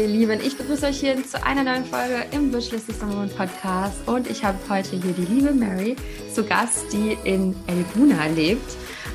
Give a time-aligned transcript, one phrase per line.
[0.00, 0.40] Ihr Lieben.
[0.40, 4.08] Ich begrüße euch hier zu einer neuen Folge im Wishlist Moment Podcast.
[4.08, 5.94] Und ich habe heute hier die liebe Mary
[6.32, 8.64] zu Gast, die in Elguna lebt,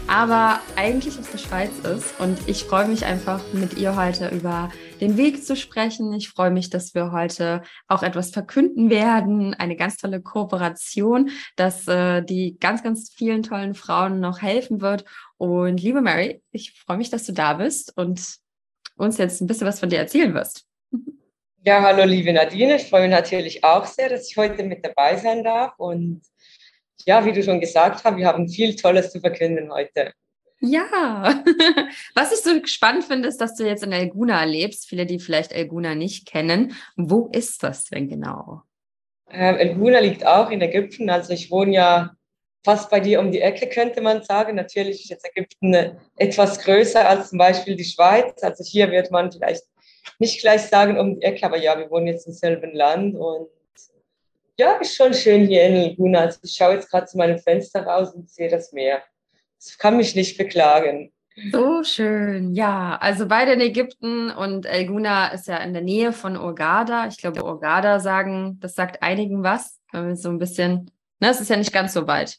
[0.06, 2.20] aber eigentlich aus der Schweiz ist.
[2.20, 4.70] Und ich freue mich einfach, mit ihr heute über
[5.02, 6.14] den Weg zu sprechen.
[6.14, 9.56] Ich freue mich, dass wir heute auch etwas verkünden werden.
[9.56, 15.04] Eine ganz tolle Kooperation, dass äh, die ganz, ganz vielen tollen Frauen noch helfen wird.
[15.38, 18.36] Und liebe Mary, ich freue mich, dass du da bist und
[18.98, 20.68] uns jetzt ein bisschen was von dir erzählen wirst.
[21.68, 22.76] Ja, hallo liebe Nadine.
[22.76, 25.74] Ich freue mich natürlich auch sehr, dass ich heute mit dabei sein darf.
[25.80, 26.22] Und
[27.08, 30.14] ja, wie du schon gesagt hast, wir haben viel Tolles zu verkünden heute.
[30.60, 31.44] Ja,
[32.14, 34.88] was ich so spannend finde, ist, dass du jetzt in Elguna lebst.
[34.88, 36.76] Viele, die vielleicht Elguna nicht kennen.
[36.98, 38.62] Wo ist das denn genau?
[39.32, 41.10] Ähm, Elguna liegt auch in Ägypten.
[41.10, 42.12] Also ich wohne ja
[42.64, 44.56] fast bei dir um die Ecke, könnte man sagen.
[44.56, 48.44] Natürlich ist jetzt Ägypten etwas größer als zum Beispiel die Schweiz.
[48.44, 49.64] Also hier wird man vielleicht
[50.20, 53.50] nicht gleich sagen um die Ecke, aber ja, wir wohnen jetzt im selben Land und
[54.58, 56.22] ja, ist schon schön hier in Laguna.
[56.22, 59.04] Also ich schaue jetzt gerade zu meinem Fenster raus und sehe das Meer.
[59.60, 61.12] Ich kann mich nicht beklagen.
[61.52, 62.98] So schön, ja.
[63.02, 67.08] Also beide in Ägypten und Elguna ist ja in der Nähe von Urgada.
[67.08, 69.82] Ich glaube, Urgada sagen, das sagt einigen was.
[70.14, 72.38] So ein bisschen, ne, es ist ja nicht ganz so weit.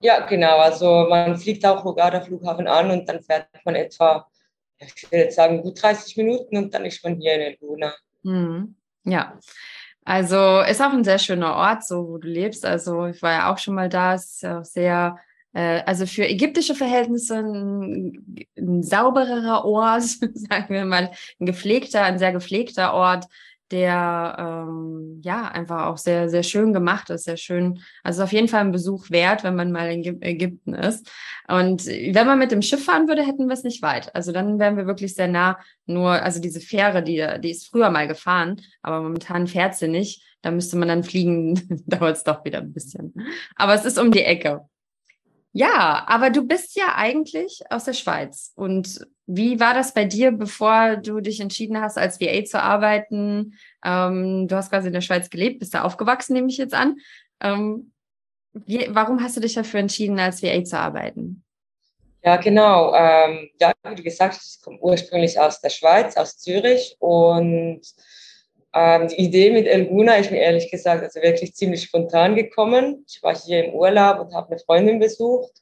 [0.00, 0.58] Ja, genau.
[0.58, 4.28] Also man fliegt auch Hurghada Flughafen an und dann fährt man etwa,
[4.80, 7.94] ich jetzt sagen, gut 30 Minuten und dann ist man hier in Elguna.
[8.22, 8.76] Mhm.
[9.04, 9.38] Ja.
[10.04, 12.64] Also ist auch ein sehr schöner Ort, so wo du lebst.
[12.64, 14.14] Also ich war ja auch schon mal da.
[14.14, 15.18] Ist auch sehr,
[15.52, 20.02] äh, also für ägyptische Verhältnisse ein, ein saubererer Ort,
[20.34, 23.26] sagen wir mal, ein gepflegter, ein sehr gepflegter Ort
[23.70, 27.80] der ähm, ja einfach auch sehr, sehr schön gemacht ist, sehr schön.
[28.02, 31.10] Also auf jeden Fall ein Besuch wert, wenn man mal in Ägypten ist.
[31.48, 34.14] Und wenn man mit dem Schiff fahren würde, hätten wir es nicht weit.
[34.14, 35.58] Also dann wären wir wirklich sehr nah.
[35.86, 40.22] Nur, also diese Fähre, die, die ist früher mal gefahren, aber momentan fährt sie nicht.
[40.42, 43.14] Da müsste man dann fliegen, dauert es doch wieder ein bisschen.
[43.56, 44.62] Aber es ist um die Ecke.
[45.52, 48.52] Ja, aber du bist ja eigentlich aus der Schweiz.
[48.54, 53.54] Und wie war das bei dir, bevor du dich entschieden hast, als VA zu arbeiten?
[53.84, 56.96] Ähm, du hast quasi in der Schweiz gelebt, bist da aufgewachsen, nehme ich jetzt an.
[57.40, 57.92] Ähm,
[58.52, 61.44] wie, warum hast du dich dafür entschieden, als VA zu arbeiten?
[62.22, 62.94] Ja, genau.
[62.94, 67.80] Ähm, ja, wie du gesagt hast, ich komme ursprünglich aus der Schweiz, aus Zürich und
[68.72, 73.04] ähm, die Idee mit Elguna ist mir ehrlich gesagt also wirklich ziemlich spontan gekommen.
[73.08, 75.52] Ich war hier im Urlaub und habe eine Freundin besucht.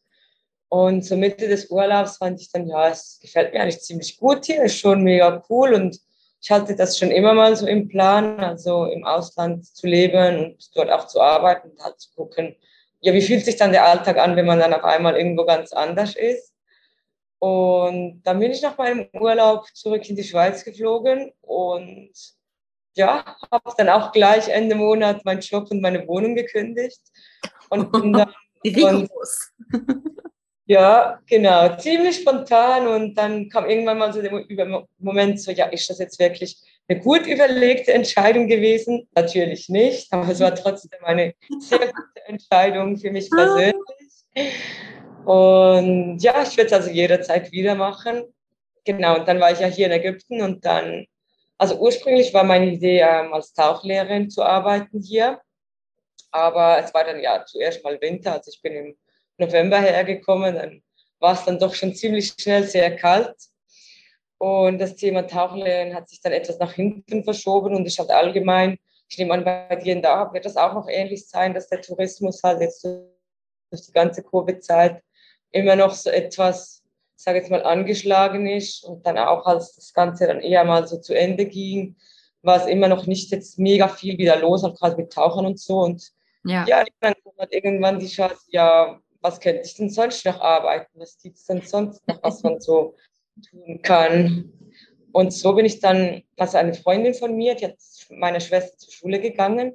[0.69, 4.45] Und zur Mitte des Urlaubs fand ich dann, ja, es gefällt mir eigentlich ziemlich gut
[4.45, 5.73] hier, ist schon mega cool.
[5.73, 5.99] Und
[6.41, 10.77] ich hatte das schon immer mal so im Plan, also im Ausland zu leben und
[10.77, 12.55] dort auch zu arbeiten und halt zu gucken,
[13.01, 15.73] ja, wie fühlt sich dann der Alltag an, wenn man dann auf einmal irgendwo ganz
[15.73, 16.53] anders ist.
[17.39, 22.11] Und dann bin ich nach meinem Urlaub zurück in die Schweiz geflogen und
[22.99, 27.01] ja, habe dann auch gleich Ende Monat meinen Job und meine Wohnung gekündigt.
[27.71, 28.33] Und bin dann.
[28.65, 29.53] Rigoros.
[30.71, 34.45] Ja, genau, ziemlich spontan und dann kam irgendwann mal so der
[34.99, 39.09] Moment so, ja, ist das jetzt wirklich eine gut überlegte Entscheidung gewesen?
[39.15, 43.77] Natürlich nicht, aber es war trotzdem eine sehr gute Entscheidung für mich persönlich.
[45.25, 48.25] Und ja, ich würde es also jederzeit wieder machen.
[48.85, 51.07] Genau, und dann war ich ja hier in Ägypten und dann
[51.59, 55.41] also ursprünglich war meine Idee, ähm, als Tauchlehrerin zu arbeiten hier.
[56.31, 58.35] Aber es war dann ja zuerst mal Winter.
[58.35, 58.97] Also ich bin im
[59.39, 60.55] November hergekommen.
[60.55, 60.83] Dann
[61.19, 63.35] war es dann doch schon ziemlich schnell sehr kalt.
[64.39, 67.75] Und das Thema Tauchlehrerin hat sich dann etwas nach hinten verschoben.
[67.75, 70.89] Und ich hatte allgemein, ich nehme an, bei dir in Dahab wird das auch noch
[70.89, 75.03] ähnlich sein, dass der Tourismus halt jetzt durch die ganze Covid-Zeit
[75.51, 76.78] immer noch so etwas
[77.21, 80.99] sage jetzt mal, angeschlagen ist und dann auch, als das Ganze dann eher mal so
[80.99, 81.97] zu Ende ging,
[82.43, 85.59] war es immer noch nicht jetzt mega viel wieder los, auch gerade mit Tauchern und
[85.59, 85.81] so.
[85.81, 86.13] Und
[86.45, 91.01] ja, ja dann hat irgendwann die Chance, ja, was könnte ich denn sonst noch arbeiten?
[91.01, 92.95] Was gibt es denn sonst noch, was man so
[93.51, 94.53] tun kann?
[95.11, 97.79] Und so bin ich dann, also eine Freundin von mir, die hat
[98.11, 99.73] meine Schwester zur Schule gegangen,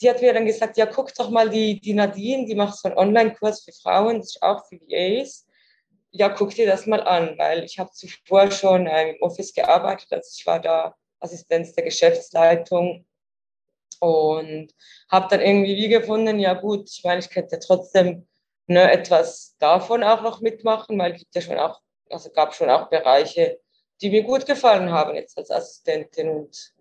[0.00, 2.88] die hat mir dann gesagt, ja, guck doch mal die, die Nadine, die macht so
[2.88, 5.46] einen Online-Kurs für Frauen, das ist auch für VAs
[6.12, 10.30] ja, guck dir das mal an, weil ich habe zuvor schon im Office gearbeitet, also
[10.36, 13.06] ich war da Assistenz der Geschäftsleitung
[14.00, 14.68] und
[15.10, 18.26] habe dann irgendwie wie gefunden, ja gut, ich meine, ich könnte trotzdem
[18.66, 21.80] ne, etwas davon auch noch mitmachen, weil es gibt ja schon auch,
[22.10, 23.60] also gab schon auch Bereiche,
[24.00, 26.28] die mir gut gefallen haben jetzt als Assistentin.
[26.28, 26.74] Und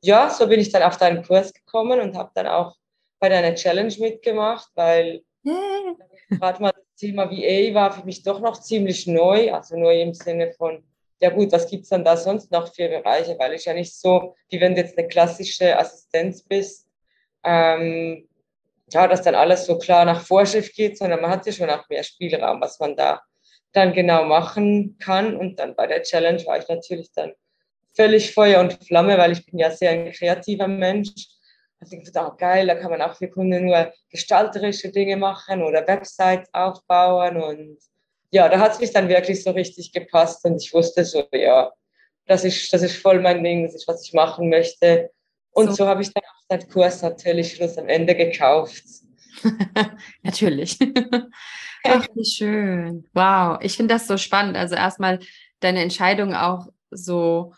[0.00, 2.76] ja, so bin ich dann auf deinen Kurs gekommen und habe dann auch
[3.18, 5.24] bei deiner Challenge mitgemacht, weil
[6.30, 10.52] gerade mal Thema VA war für mich doch noch ziemlich neu, also neu im Sinne
[10.52, 10.82] von,
[11.20, 13.38] ja gut, was gibt's dann da sonst noch für Bereiche?
[13.38, 16.88] Weil ich ja nicht so, wie wenn du jetzt eine klassische Assistenz bist,
[17.44, 18.28] ähm,
[18.90, 21.88] ja, dass dann alles so klar nach Vorschrift geht, sondern man hat ja schon auch
[21.88, 23.22] mehr Spielraum, was man da
[23.72, 25.36] dann genau machen kann.
[25.36, 27.32] Und dann bei der Challenge war ich natürlich dann
[27.94, 31.10] völlig Feuer und Flamme, weil ich bin ja sehr ein kreativer Mensch.
[31.80, 35.62] Also ich dachte, oh, geil, da kann man auch für Kunden nur gestalterische Dinge machen
[35.62, 37.40] oder Websites aufbauen.
[37.40, 37.78] Und
[38.30, 41.72] ja, da hat es mich dann wirklich so richtig gepasst und ich wusste so, ja,
[42.26, 45.10] das ist, das ist voll mein Ding, das ist, was ich machen möchte.
[45.52, 48.82] Und so, so habe ich dann auch den Kurs natürlich Schluss am Ende gekauft.
[50.22, 50.78] natürlich.
[51.84, 53.08] Ach, wie schön.
[53.14, 54.56] Wow, ich finde das so spannend.
[54.56, 55.20] Also erstmal
[55.60, 57.54] deine Entscheidung auch so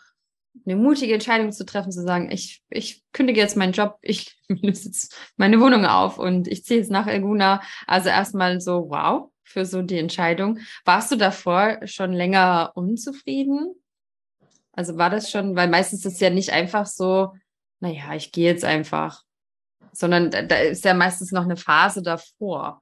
[0.65, 4.87] eine mutige Entscheidung zu treffen, zu sagen, ich, ich kündige jetzt meinen Job, ich löse
[4.87, 7.61] jetzt meine Wohnung auf und ich ziehe jetzt nach Elguna.
[7.87, 10.59] Also erstmal so, wow, für so die Entscheidung.
[10.85, 13.75] Warst du davor schon länger unzufrieden?
[14.73, 17.33] Also war das schon, weil meistens ist es ja nicht einfach so,
[17.79, 19.23] naja, ich gehe jetzt einfach,
[19.91, 22.81] sondern da ist ja meistens noch eine Phase davor.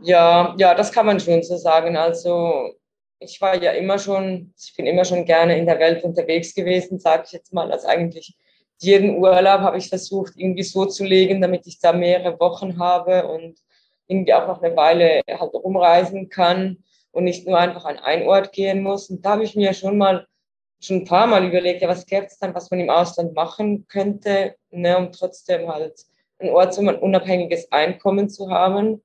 [0.00, 1.96] Ja, ja, das kann man schon so sagen.
[1.96, 2.74] Also
[3.22, 6.98] ich war ja immer schon, ich bin immer schon gerne in der Welt unterwegs gewesen,
[6.98, 7.70] sage ich jetzt mal.
[7.70, 8.36] Also eigentlich
[8.78, 13.28] jeden Urlaub habe ich versucht, irgendwie so zu legen, damit ich da mehrere Wochen habe
[13.28, 13.58] und
[14.08, 16.82] irgendwie auch noch eine Weile halt rumreisen kann
[17.12, 19.08] und nicht nur einfach an einen Ort gehen muss.
[19.08, 20.26] Und da habe ich mir schon mal,
[20.80, 23.86] schon ein paar Mal überlegt, ja, was gäbe es dann, was man im Ausland machen
[23.86, 25.94] könnte, ne, um trotzdem halt
[26.38, 29.00] ein Ort, um ein unabhängiges Einkommen zu haben.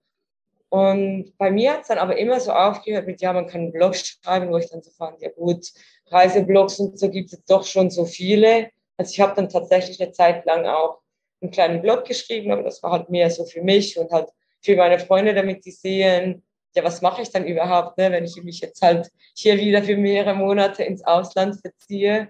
[0.69, 3.71] Und bei mir hat es dann aber immer so aufgehört mit, ja, man kann einen
[3.71, 5.65] Blog schreiben, wo ich dann so fand, ja gut,
[6.07, 8.69] Reiseblogs und so gibt es doch schon so viele.
[8.97, 10.99] Also ich habe dann tatsächlich eine Zeit lang auch
[11.41, 14.29] einen kleinen Blog geschrieben, aber das war halt mehr so für mich und halt
[14.61, 16.43] für meine Freunde, damit die sehen,
[16.75, 19.95] ja, was mache ich dann überhaupt, ne, wenn ich mich jetzt halt hier wieder für
[19.97, 22.29] mehrere Monate ins Ausland verziehe.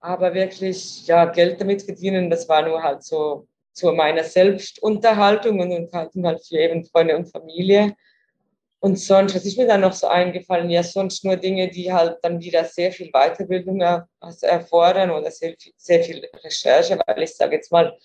[0.00, 5.72] Aber wirklich, ja, Geld damit verdienen, das war nur halt so zu meiner Selbstunterhaltung und
[5.72, 7.94] Unterhaltung halt für eben Freunde und Familie.
[8.80, 10.68] Und sonst, was ist mir dann noch so eingefallen?
[10.68, 16.02] Ja, sonst nur Dinge, die halt dann wieder sehr viel Weiterbildung erfordern oder sehr, sehr
[16.02, 17.96] viel Recherche, weil ich sage jetzt mal,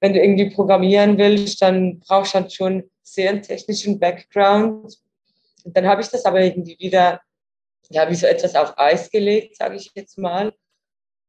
[0.00, 4.98] wenn du irgendwie programmieren willst, dann brauchst du halt schon sehr einen technischen Background.
[5.64, 7.20] Und dann habe ich das aber irgendwie wieder,
[7.90, 10.54] ja, wie so etwas auf Eis gelegt, sage ich jetzt mal.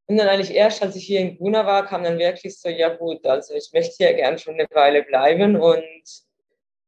[0.07, 2.90] Und dann eigentlich erst, als ich hier in Guna war, kam dann wirklich so, ja
[2.90, 5.84] gut, also ich möchte hier gern schon eine Weile bleiben und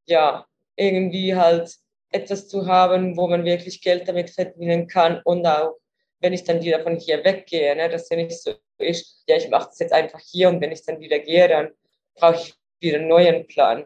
[0.06, 1.76] ja, irgendwie halt
[2.12, 5.78] etwas zu haben, wo man wirklich Geld damit verdienen kann und auch,
[6.20, 9.50] wenn ich dann wieder von hier weggehe, ne, dass ja nicht so ist, ja, ich
[9.50, 11.72] mache das jetzt einfach hier und wenn ich dann wieder gehe, dann
[12.16, 13.86] brauche ich wieder einen neuen Plan.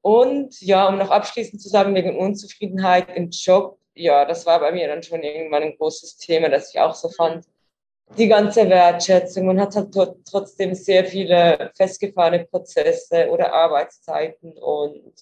[0.00, 4.72] Und ja, um noch abschließend zu sagen, wegen Unzufriedenheit im Job, ja, das war bei
[4.72, 7.44] mir dann schon irgendwann ein großes Thema, das ich auch so fand,
[8.16, 9.46] die ganze Wertschätzung.
[9.46, 9.94] Man hat halt
[10.28, 15.12] trotzdem sehr viele festgefahrene Prozesse oder Arbeitszeiten und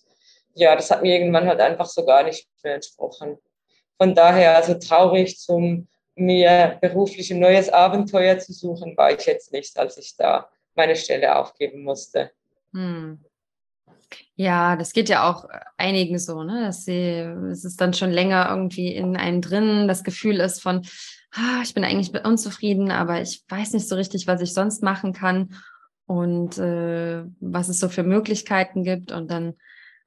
[0.55, 3.39] ja, das hat mir irgendwann halt einfach so gar nicht mehr entsprochen.
[3.97, 9.53] Von daher, also traurig zum mir beruflich ein neues Abenteuer zu suchen, war ich jetzt
[9.53, 12.31] nicht, als ich da meine Stelle aufgeben musste.
[12.73, 13.25] Hm.
[14.35, 16.64] Ja, das geht ja auch einigen so, ne?
[16.64, 20.83] Dass sie, es ist dann schon länger irgendwie in einem drin, das Gefühl ist von,
[21.63, 25.55] ich bin eigentlich unzufrieden, aber ich weiß nicht so richtig, was ich sonst machen kann
[26.07, 29.13] und äh, was es so für Möglichkeiten gibt.
[29.13, 29.55] Und dann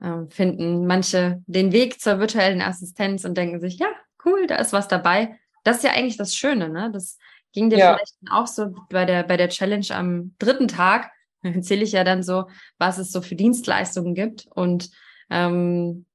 [0.01, 3.87] äh, finden manche den Weg zur virtuellen Assistenz und denken sich, ja,
[4.25, 5.39] cool, da ist was dabei.
[5.63, 6.91] Das ist ja eigentlich das Schöne, ne?
[6.91, 7.17] Das
[7.53, 7.93] ging dir ja.
[7.93, 11.09] vielleicht auch so bei der, bei der Challenge am dritten Tag.
[11.41, 14.47] Erzähle ich ja dann so, was es so für Dienstleistungen gibt.
[14.47, 14.89] Und
[15.29, 16.05] ähm,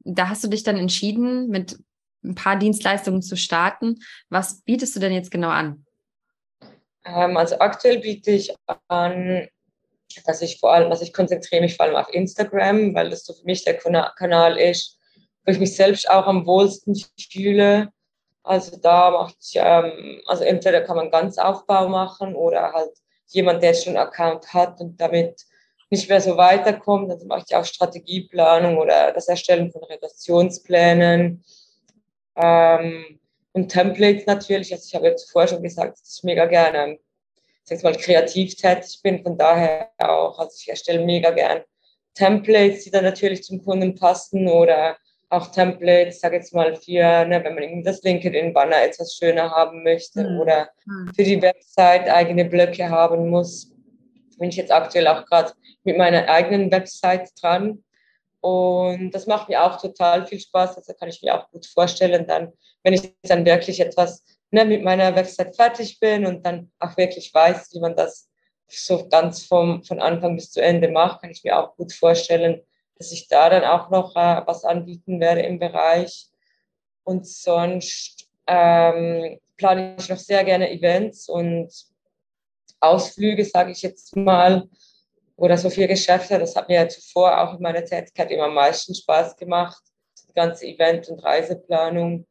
[0.00, 1.78] da hast du dich dann entschieden, mit
[2.24, 4.00] ein paar Dienstleistungen zu starten.
[4.28, 5.84] Was bietest du denn jetzt genau an?
[7.04, 8.54] Ähm, also aktuell biete ich
[8.88, 9.48] an,
[10.26, 13.32] dass ich vor allem, also ich konzentriere mich vor allem auf Instagram, weil das so
[13.32, 14.98] für mich der Kanal ist,
[15.44, 16.94] wo ich mich selbst auch am wohlsten
[17.30, 17.88] fühle.
[18.44, 22.90] Also da mache ich, ähm, also entweder kann man ganz Aufbau machen oder halt
[23.28, 25.42] jemand, der schon einen Account hat und damit
[25.90, 27.10] nicht mehr so weiterkommt.
[27.10, 31.44] Also mache ich auch Strategieplanung oder das Erstellen von Redaktionsplänen
[32.36, 33.18] ähm,
[33.52, 34.72] und Templates natürlich.
[34.72, 36.98] Also ich habe ja zuvor schon gesagt, dass ich mega gerne,
[37.64, 39.22] sag mal, kreativ tätig bin.
[39.22, 41.62] Von daher auch, also ich erstelle mega gern
[42.14, 44.96] Templates, die dann natürlich zum Kunden passen oder
[45.30, 50.28] auch Templates, sag jetzt mal für, ne, wenn man das LinkedIn-Banner etwas schöner haben möchte
[50.28, 50.40] mhm.
[50.40, 51.10] oder hm.
[51.14, 53.72] für die Website eigene Blöcke haben muss.
[54.38, 55.52] Bin ich jetzt aktuell auch gerade
[55.84, 57.82] mit meiner eigenen Website dran.
[58.42, 60.76] Und das macht mir auch total viel Spaß.
[60.76, 64.82] Also kann ich mir auch gut vorstellen, dann, wenn ich dann wirklich etwas ne, mit
[64.82, 68.28] meiner Website fertig bin und dann auch wirklich weiß, wie man das
[68.68, 72.60] so ganz vom, von Anfang bis zu Ende macht, kann ich mir auch gut vorstellen,
[72.96, 76.28] dass ich da dann auch noch äh, was anbieten werde im Bereich.
[77.04, 81.72] Und sonst ähm, plane ich noch sehr gerne Events und
[82.80, 84.68] Ausflüge, sage ich jetzt mal,
[85.42, 86.38] oder so viel Geschäfte.
[86.38, 89.82] Das hat mir ja zuvor auch in meiner Tätigkeit immer am meisten Spaß gemacht.
[90.28, 92.28] Die ganze Event- und Reiseplanung.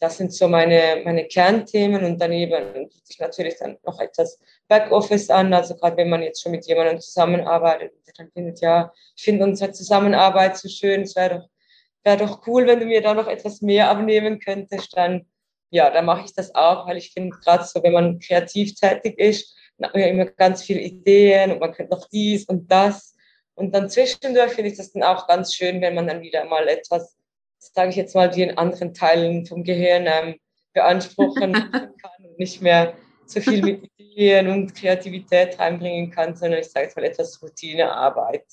[0.00, 5.30] Das sind so meine, meine Kernthemen und daneben bietet sich natürlich dann noch etwas Backoffice
[5.30, 5.54] an.
[5.54, 9.70] Also gerade wenn man jetzt schon mit jemandem zusammenarbeitet, dann findet ja, ich finde unsere
[9.70, 11.02] Zusammenarbeit so schön.
[11.02, 11.48] Es wäre doch,
[12.02, 14.96] wäre doch cool, wenn du mir da noch etwas mehr abnehmen könntest.
[14.96, 15.26] Dann,
[15.70, 19.16] ja, dann mache ich das auch, weil ich finde gerade so, wenn man kreativ tätig
[19.16, 22.70] ist, dann hat man ja immer ganz viele Ideen und man könnte noch dies und
[22.70, 23.16] das.
[23.54, 26.68] Und dann zwischendurch finde ich das dann auch ganz schön, wenn man dann wieder mal
[26.68, 27.20] etwas
[27.60, 30.36] sage ich jetzt mal, die in anderen Teilen vom Gehirn ähm,
[30.72, 32.94] beanspruchen kann und nicht mehr
[33.26, 38.44] so viel mit Ideen und Kreativität reinbringen kann, sondern ich sage jetzt mal etwas Routinearbeit.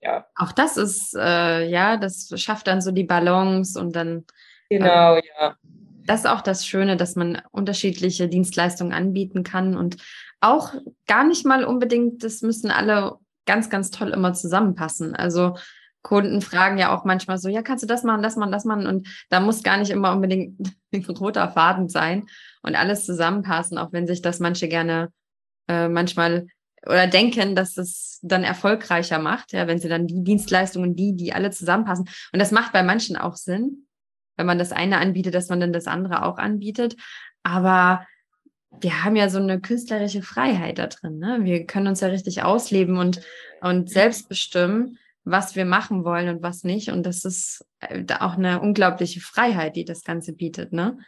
[0.00, 0.26] Ja.
[0.36, 4.26] Auch das ist, äh, ja, das schafft dann so die Balance und dann.
[4.68, 5.56] Genau, äh, ja.
[6.08, 9.98] Das ist auch das Schöne, dass man unterschiedliche Dienstleistungen anbieten kann und
[10.40, 10.72] auch
[11.06, 15.14] gar nicht mal unbedingt, das müssen alle ganz, ganz toll immer zusammenpassen.
[15.14, 15.56] Also
[16.00, 18.86] Kunden fragen ja auch manchmal so, ja, kannst du das machen, das machen, das machen?
[18.86, 20.58] Und da muss gar nicht immer unbedingt
[20.94, 22.26] ein roter Faden sein
[22.62, 25.12] und alles zusammenpassen, auch wenn sich das manche gerne
[25.68, 26.46] äh, manchmal
[26.86, 31.34] oder denken, dass es dann erfolgreicher macht, ja, wenn sie dann die Dienstleistungen, die, die
[31.34, 32.08] alle zusammenpassen.
[32.32, 33.87] Und das macht bei manchen auch Sinn,
[34.38, 36.96] wenn man das eine anbietet, dass man dann das andere auch anbietet.
[37.42, 38.06] Aber
[38.80, 41.18] wir haben ja so eine künstlerische Freiheit da drin.
[41.18, 41.40] Ne?
[41.42, 43.20] Wir können uns ja richtig ausleben und,
[43.60, 44.98] und selbst bestimmen
[45.30, 46.90] was wir machen wollen und was nicht.
[46.90, 50.98] Und das ist äh, auch eine unglaubliche Freiheit, die das Ganze bietet, ne?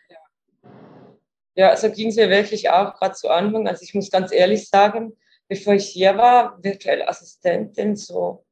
[1.54, 3.66] Ja, so ging es mir wirklich auch gerade zu Anfang.
[3.66, 5.16] Also ich muss ganz ehrlich sagen,
[5.48, 8.44] bevor ich hier war, virtuelle Assistentin, so,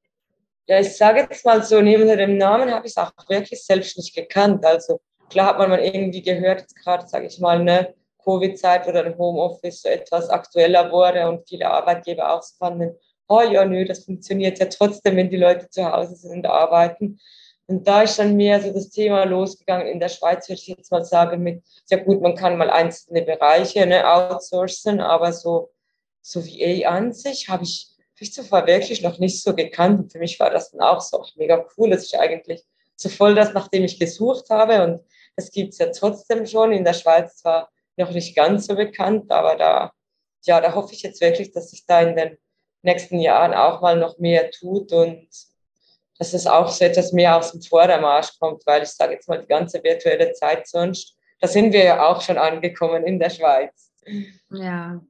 [0.69, 3.97] ja, ich sage jetzt mal so, neben dem Namen habe ich es auch wirklich selbst
[3.97, 4.65] nicht gekannt.
[4.67, 9.05] Also klar hat man mal irgendwie gehört, jetzt gerade, sage ich mal, eine Covid-Zeit oder
[9.05, 12.95] ein Homeoffice so etwas aktueller wurde und viele Arbeitgeber auch fanden,
[13.29, 17.19] oh ja, nö, das funktioniert ja trotzdem, wenn die Leute zu Hause sind und arbeiten.
[17.67, 20.91] Und da ist dann mehr so das Thema losgegangen in der Schweiz, würde ich jetzt
[20.91, 25.71] mal sagen, mit, ja gut, man kann mal einzelne Bereiche ne, outsourcen, aber so,
[26.23, 27.89] so wie A an sich habe ich,
[28.21, 30.01] ich zuvor wirklich noch nicht so gekannt.
[30.01, 31.91] Und für mich war das dann auch so ach, mega cool.
[31.91, 32.65] Das ist eigentlich
[32.97, 34.83] so voll das, nachdem ich gesucht habe.
[34.83, 35.01] Und
[35.37, 36.73] das gibt es ja trotzdem schon.
[36.73, 39.93] In der Schweiz zwar noch nicht ganz so bekannt, aber da,
[40.45, 42.39] ja, da hoffe ich jetzt wirklich, dass ich da in den
[42.83, 45.29] nächsten Jahren auch mal noch mehr tut und
[46.19, 49.41] dass es auch so etwas mehr aus dem Vordermarsch kommt, weil ich sage jetzt mal
[49.41, 53.93] die ganze virtuelle Zeit sonst, da sind wir ja auch schon angekommen in der Schweiz.
[54.51, 55.01] Ja,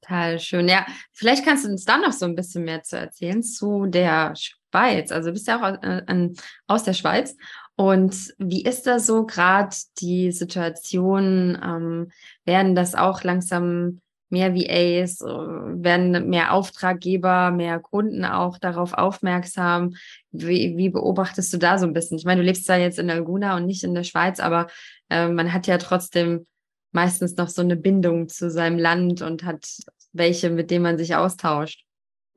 [0.00, 0.68] total schön.
[0.68, 4.34] Ja, vielleicht kannst du uns da noch so ein bisschen mehr zu erzählen zu der
[4.34, 5.12] Schweiz.
[5.12, 6.30] Also du bist ja auch äh,
[6.66, 7.36] aus der Schweiz.
[7.76, 11.58] Und wie ist da so gerade die Situation?
[11.62, 12.10] Ähm,
[12.44, 14.00] werden das auch langsam
[14.30, 19.94] mehr VAs, äh, werden mehr Auftraggeber, mehr Kunden auch darauf aufmerksam.
[20.32, 22.18] Wie, wie beobachtest du da so ein bisschen?
[22.18, 24.66] Ich meine, du lebst zwar jetzt in Laguna und nicht in der Schweiz, aber
[25.08, 26.46] äh, man hat ja trotzdem
[26.92, 29.66] meistens noch so eine Bindung zu seinem Land und hat
[30.12, 31.84] welche, mit denen man sich austauscht.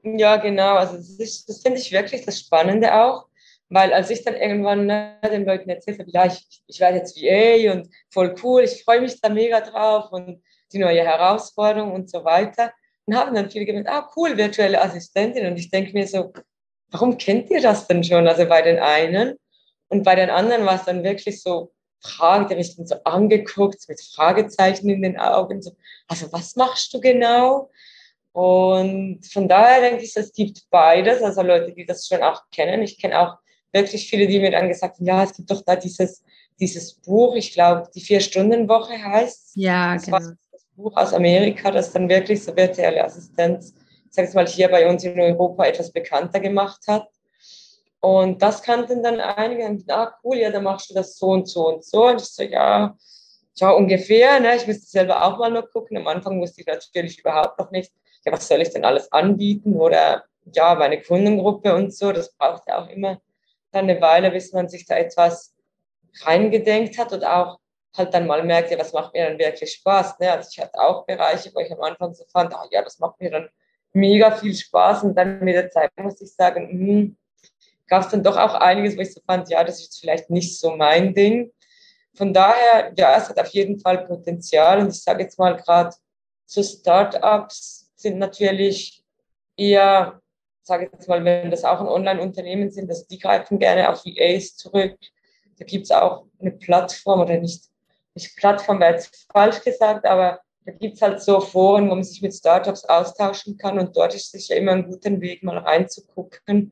[0.04, 0.76] Ja, genau.
[0.76, 3.28] Also das, das finde ich wirklich das Spannende auch,
[3.70, 7.16] weil als ich dann irgendwann ne, den Leuten erzählt habe, ja, ich, ich werde jetzt
[7.16, 10.42] VA und voll cool, ich freue mich da mega drauf und
[10.74, 12.72] die neue Herausforderung und so weiter.
[13.06, 15.46] Und haben dann viele gemeint, ah cool, virtuelle Assistentin.
[15.46, 16.34] Und ich denke mir so,
[16.90, 18.28] warum kennt ihr das denn schon?
[18.28, 19.36] Also bei den einen.
[19.90, 23.88] Und bei den anderen war es dann wirklich so, Fragen, die mich dann so angeguckt,
[23.88, 25.62] mit Fragezeichen in den Augen.
[25.62, 25.72] So,
[26.08, 27.70] also was machst du genau?
[28.34, 31.22] Und von daher denke ich, es gibt beides.
[31.22, 32.82] Also Leute, die das schon auch kennen.
[32.82, 33.38] Ich kenne auch
[33.72, 36.24] wirklich viele, die mir dann gesagt haben, ja, es gibt doch da dieses,
[36.60, 39.56] dieses Buch, ich glaube, die Vier-Stunden-Woche heißt.
[39.56, 40.20] Ja, das genau.
[40.76, 43.74] Buch aus Amerika, das dann wirklich so virtuelle Assistenz,
[44.06, 47.08] ich sage jetzt mal, hier bei uns in Europa etwas bekannter gemacht hat.
[48.02, 51.68] Und das kannten dann einige ah, cool, ja, dann machst du das so und so
[51.68, 52.08] und so.
[52.08, 52.96] Und ich so, ja,
[53.56, 54.56] ja, ungefähr, ne?
[54.56, 55.98] Ich müsste selber auch mal noch gucken.
[55.98, 57.92] Am Anfang wusste ich natürlich überhaupt noch nicht,
[58.26, 62.12] ja, was soll ich denn alles anbieten oder ja, meine Kundengruppe und so.
[62.12, 63.22] Das braucht ja auch immer
[63.72, 65.56] dann eine Weile, bis man sich da etwas
[66.24, 67.60] reingedenkt hat und auch
[67.96, 70.20] halt dann mal merkt, ja, das macht mir dann wirklich Spaß.
[70.20, 70.32] Ne?
[70.32, 73.20] Also ich hatte auch Bereiche, wo ich am Anfang so fand, ah, ja, das macht
[73.20, 73.50] mir dann
[73.94, 75.04] mega viel Spaß.
[75.04, 77.18] Und dann mit der Zeit muss ich sagen, hm,
[77.92, 80.58] gab es dann doch auch einiges, wo ich so fand, ja, das ist vielleicht nicht
[80.58, 81.52] so mein Ding.
[82.14, 84.80] von daher, ja, es hat auf jeden Fall Potenzial.
[84.80, 85.94] Und ich sage jetzt mal gerade,
[86.46, 89.04] so Startups sind natürlich
[89.58, 90.22] eher,
[90.64, 94.56] sage jetzt mal, wenn das auch ein Online-Unternehmen sind, dass die greifen gerne auf VAs
[94.56, 94.98] zurück.
[95.60, 97.66] Da gibt es auch eine Plattform oder nicht,
[98.16, 102.04] nicht Plattform wäre jetzt falsch gesagt, aber da gibt es halt so Foren, wo man
[102.06, 106.72] sich mit Startups austauschen kann und dort ist sicher immer ein guter Weg, mal reinzugucken.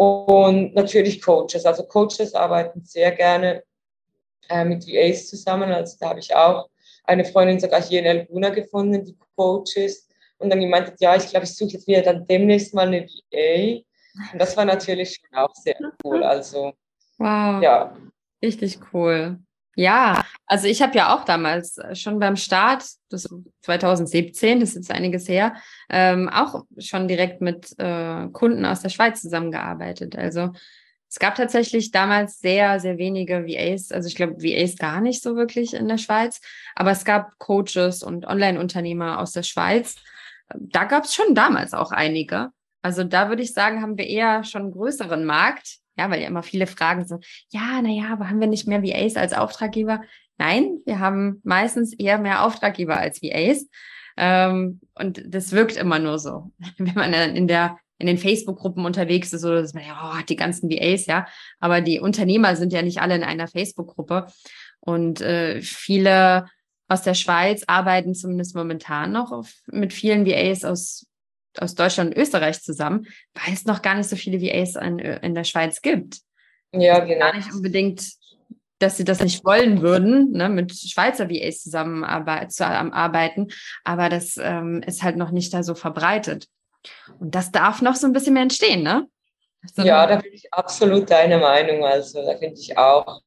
[0.00, 1.66] Und natürlich Coaches.
[1.66, 3.62] Also Coaches arbeiten sehr gerne
[4.48, 5.70] äh, mit VAs zusammen.
[5.70, 6.70] Also da habe ich auch
[7.04, 10.10] eine Freundin sogar hier in Elbuna gefunden, die Coach ist.
[10.38, 13.06] Und dann gemeint hat, ja, ich glaube, ich suche jetzt wieder dann demnächst mal eine
[13.06, 13.82] VA.
[14.32, 16.22] Und das war natürlich schon auch sehr cool.
[16.24, 16.72] Also,
[17.18, 17.62] wow.
[17.62, 17.94] Ja.
[18.42, 19.38] Richtig cool.
[19.76, 23.28] Ja, also ich habe ja auch damals äh, schon beim Start, das
[23.62, 25.54] 2017, das ist jetzt einiges her,
[25.88, 30.16] ähm, auch schon direkt mit äh, Kunden aus der Schweiz zusammengearbeitet.
[30.16, 30.50] Also
[31.08, 35.34] es gab tatsächlich damals sehr, sehr wenige VAs, also ich glaube VAs gar nicht so
[35.34, 36.40] wirklich in der Schweiz,
[36.74, 39.96] aber es gab Coaches und Online-Unternehmer aus der Schweiz.
[40.54, 42.50] Da gab es schon damals auch einige.
[42.82, 46.28] Also da würde ich sagen, haben wir eher schon einen größeren Markt ja, weil ja
[46.28, 50.02] immer viele fragen so, ja, naja, aber haben wir nicht mehr VAs als Auftraggeber?
[50.38, 53.66] Nein, wir haben meistens eher mehr Auftraggeber als VAs.
[54.16, 56.50] Ähm, und das wirkt immer nur so.
[56.78, 60.36] Wenn man in der in den Facebook-Gruppen unterwegs ist, oder dass man ja, oh, die
[60.36, 61.26] ganzen VAs, ja.
[61.58, 64.26] Aber die Unternehmer sind ja nicht alle in einer Facebook-Gruppe.
[64.80, 66.46] Und äh, viele
[66.88, 71.09] aus der Schweiz arbeiten zumindest momentan noch auf, mit vielen VAs aus
[71.60, 75.34] aus Deutschland und Österreich zusammen, weil es noch gar nicht so viele VAs in, in
[75.34, 76.18] der Schweiz gibt.
[76.72, 77.26] Ja, genau.
[77.26, 78.02] Gar nicht unbedingt,
[78.78, 83.48] dass sie das nicht wollen würden, ne, mit Schweizer VAs zusammenarbeiten, zu arbeiten,
[83.84, 86.46] aber das ähm, ist halt noch nicht da so verbreitet.
[87.18, 89.06] Und das darf noch so ein bisschen mehr entstehen, ne?
[89.74, 91.84] So ja, da bin ich absolut deiner Meinung.
[91.84, 93.20] Also da finde ich auch,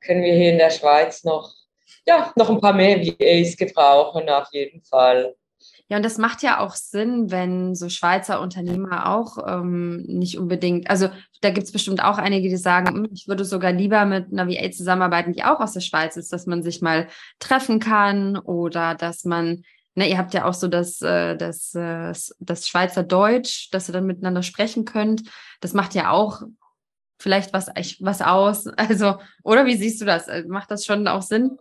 [0.00, 1.52] können wir hier in der Schweiz noch,
[2.06, 5.36] ja, noch ein paar mehr VAs gebrauchen, auf jeden Fall.
[5.90, 10.90] Ja, und das macht ja auch Sinn, wenn so Schweizer Unternehmer auch ähm, nicht unbedingt,
[10.90, 11.08] also
[11.40, 14.48] da gibt es bestimmt auch einige, die sagen, hm, ich würde sogar lieber mit einer
[14.48, 18.94] VA zusammenarbeiten, die auch aus der Schweiz ist, dass man sich mal treffen kann oder
[18.96, 19.62] dass man,
[19.94, 23.94] ne, ihr habt ja auch so das, äh, das, äh, das Schweizer Deutsch, dass ihr
[23.94, 25.22] dann miteinander sprechen könnt.
[25.62, 26.42] Das macht ja auch
[27.18, 27.68] vielleicht was,
[28.00, 28.66] was aus.
[28.76, 30.28] Also, oder wie siehst du das?
[30.28, 31.56] Äh, macht das schon auch Sinn?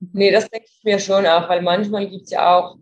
[0.00, 2.78] Nee, das denke ich mir schon auch, weil manchmal gibt es ja auch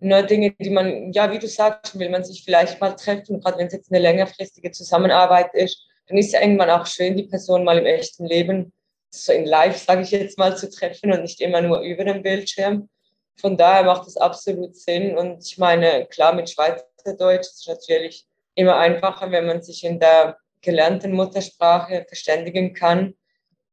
[0.00, 3.58] ne, Dinge, die man, ja, wie du sagst, will man sich vielleicht mal treffen, gerade
[3.58, 7.64] wenn es jetzt eine längerfristige Zusammenarbeit ist, dann ist ja irgendwann auch schön, die Person
[7.64, 8.72] mal im echten Leben,
[9.10, 12.22] so in live, sage ich jetzt mal, zu treffen und nicht immer nur über den
[12.22, 12.88] Bildschirm.
[13.36, 15.16] Von daher macht es absolut Sinn.
[15.16, 20.00] Und ich meine, klar, mit Schweizerdeutsch ist es natürlich immer einfacher, wenn man sich in
[20.00, 23.14] der gelernten Muttersprache verständigen kann.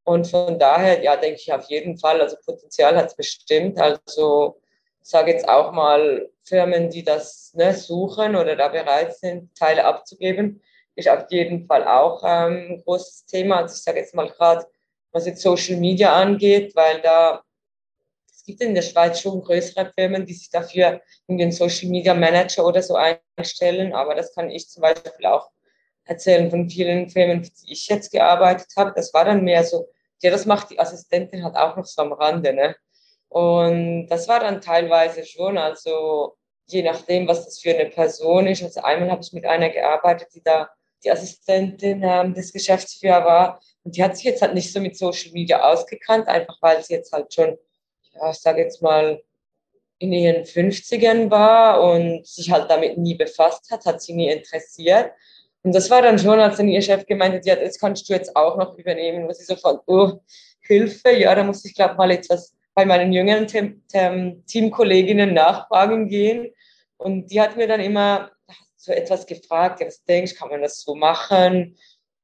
[0.03, 3.79] Und von daher, ja, denke ich auf jeden Fall, also Potenzial hat es bestimmt.
[3.79, 4.61] Also
[5.09, 10.61] sage jetzt auch mal, Firmen, die das ne, suchen oder da bereit sind, Teile abzugeben,
[10.95, 13.57] ist auf jeden Fall auch ähm, ein großes Thema.
[13.57, 14.65] Also ich sage jetzt mal gerade,
[15.11, 17.43] was jetzt Social Media angeht, weil da
[18.29, 22.13] es gibt in der Schweiz schon größere Firmen, die sich dafür in den Social Media
[22.13, 25.49] Manager oder so einstellen, aber das kann ich zum Beispiel auch
[26.03, 28.93] erzählen von vielen Firmen, die ich jetzt gearbeitet habe.
[28.95, 29.87] Das war dann mehr so,
[30.21, 32.75] ja, das macht die Assistentin halt auch noch so am Rande, ne?
[33.29, 36.35] Und das war dann teilweise schon, also
[36.67, 38.63] je nachdem, was das für eine Person ist.
[38.63, 40.69] Also einmal habe ich mit einer gearbeitet, die da
[41.03, 43.61] die Assistentin ähm, des Geschäftsführers war.
[43.83, 46.93] Und die hat sich jetzt halt nicht so mit Social Media ausgekannt, einfach weil sie
[46.93, 47.57] jetzt halt schon,
[48.13, 49.21] ja, ich sage jetzt mal,
[49.97, 55.11] in ihren 50ern war und sich halt damit nie befasst hat, hat sie nie interessiert.
[55.63, 58.13] Und das war dann schon, als dann ihr Chef gemeint hat, ja, das kannst du
[58.13, 60.19] jetzt auch noch übernehmen, wo sie so von, oh,
[60.59, 63.47] Hilfe, ja, da muss ich glaube mal etwas bei meinen jüngeren
[64.45, 66.53] Teamkolleginnen nachfragen gehen.
[66.97, 68.31] Und die hat mir dann immer
[68.75, 71.77] so etwas gefragt, ja, was denkst du, kann man das so machen?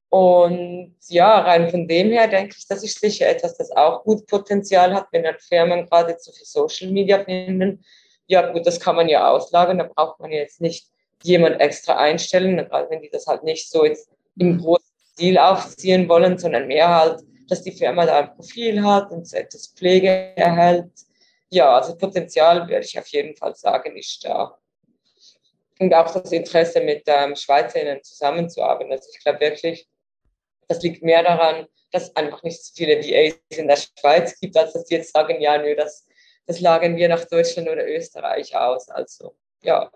[0.10, 4.28] Und ja, rein von dem her denke ich, das ist sicher etwas, das auch gut
[4.28, 7.84] Potenzial hat, wenn dann Firmen gerade zu viel Social Media finden.
[8.28, 10.88] Ja, gut, das kann man ja auslagern, da braucht man jetzt nicht
[11.24, 16.10] jemand extra einstellen, gerade wenn die das halt nicht so jetzt im großen Stil aufziehen
[16.10, 20.90] wollen, sondern mehr halt dass die Firma da ein Profil hat und etwas Pflege erhält.
[21.50, 24.58] Ja, also Potenzial würde ich auf jeden Fall sagen, ist da.
[25.78, 28.94] Und auch das Interesse mit ähm, Schweizerinnen zusammenzuarbeiten.
[28.94, 29.86] Also ich glaube wirklich,
[30.70, 34.72] das liegt mehr daran, dass einfach nicht so viele VAs in der Schweiz gibt, als
[34.72, 36.08] dass die jetzt sagen, ja, nö, das,
[36.46, 38.88] das lagern wir nach Deutschland oder Österreich aus.
[38.88, 39.92] Also ja.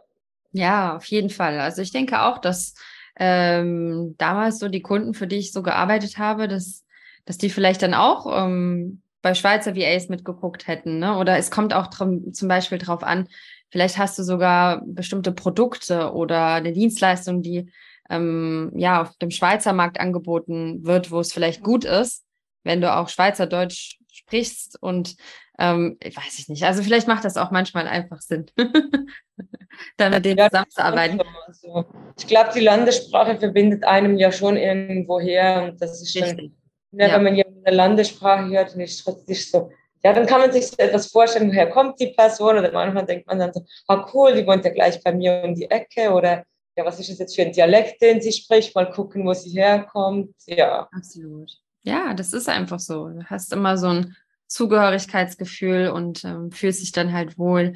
[0.51, 1.61] Ja, auf jeden Fall.
[1.61, 2.73] Also ich denke auch, dass
[3.17, 6.84] ähm, damals so die Kunden, für die ich so gearbeitet habe, dass
[7.25, 10.99] dass die vielleicht dann auch ähm, bei Schweizer VAs mitgeguckt hätten.
[10.99, 11.17] Ne?
[11.17, 13.27] Oder es kommt auch zum Beispiel darauf an,
[13.69, 17.71] vielleicht hast du sogar bestimmte Produkte oder eine Dienstleistung, die
[18.09, 22.23] ähm, ja auf dem Schweizer Markt angeboten wird, wo es vielleicht gut ist,
[22.63, 25.15] wenn du auch Schweizerdeutsch sprichst und
[25.57, 26.63] ähm, weiß ich nicht.
[26.63, 28.45] Also vielleicht macht das auch manchmal einfach Sinn,
[29.97, 31.21] dann mit denen ja, zusammenzuarbeiten.
[31.51, 31.85] So.
[32.17, 36.55] Ich glaube, die Landessprache verbindet einem ja schon irgendwo her und das ist schon,
[36.95, 37.15] ne, ja.
[37.15, 39.71] wenn man eine Landessprache hört und ist trotzdem so,
[40.03, 43.27] ja, dann kann man sich so etwas vorstellen, woher kommt die Person oder manchmal denkt
[43.27, 46.43] man dann so, ah cool, die wohnt ja gleich bei mir um die Ecke oder
[46.77, 49.51] ja, was ist das jetzt für ein Dialekt, den sie spricht, mal gucken, wo sie
[49.51, 50.87] herkommt, ja.
[50.91, 51.51] Absolut.
[51.83, 53.07] Ja, das ist einfach so.
[53.09, 54.15] Du hast immer so ein
[54.47, 57.73] Zugehörigkeitsgefühl und ähm, fühlst dich dann halt wohl.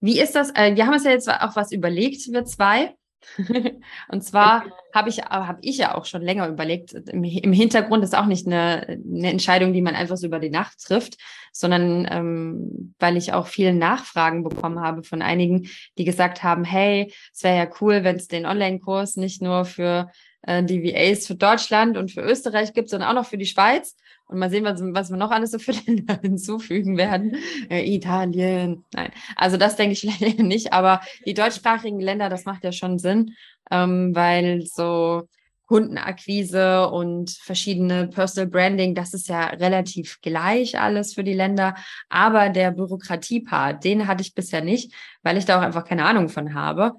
[0.00, 0.50] Wie ist das?
[0.54, 2.94] Äh, wir haben uns ja jetzt auch was überlegt, wir zwei.
[4.08, 8.16] und zwar habe ich, hab ich ja auch schon länger überlegt, im, im, Hintergrund ist
[8.16, 11.18] auch nicht eine, eine, Entscheidung, die man einfach so über die Nacht trifft,
[11.52, 17.12] sondern ähm, weil ich auch viele Nachfragen bekommen habe von einigen, die gesagt haben, hey,
[17.32, 20.10] es wäre ja cool, wenn es den Online-Kurs nicht nur für
[20.46, 23.96] äh, die VAs für Deutschland und für Österreich gibt, sondern auch noch für die Schweiz.
[24.28, 27.36] Und mal sehen, was, was wir noch alles so für Länder hinzufügen werden.
[27.68, 28.84] Äh, Italien.
[28.94, 29.10] Nein.
[29.36, 33.34] Also das denke ich vielleicht nicht, aber die deutschsprachigen Länder, das macht ja schon Sinn,
[33.70, 35.28] ähm, weil so
[35.66, 41.74] Kundenakquise und verschiedene Personal Branding, das ist ja relativ gleich alles für die Länder.
[42.08, 46.28] Aber der Bürokratiepart, den hatte ich bisher nicht, weil ich da auch einfach keine Ahnung
[46.28, 46.92] von habe.